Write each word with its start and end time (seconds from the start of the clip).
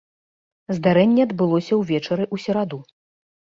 Здарэнне 0.77 1.27
адбылося 1.27 1.73
ўвечары 1.83 2.23
ў 2.33 2.47
сераду. 2.47 2.83